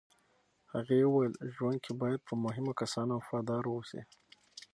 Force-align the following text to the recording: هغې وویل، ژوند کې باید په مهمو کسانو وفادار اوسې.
هغې 0.73 0.99
وویل، 1.05 1.33
ژوند 1.55 1.77
کې 1.83 1.91
باید 2.01 2.19
په 2.27 2.33
مهمو 2.43 2.73
کسانو 2.81 3.11
وفادار 3.19 3.63
اوسې. 3.69 4.01